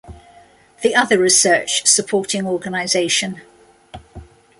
[0.81, 3.43] The other research supporting organization.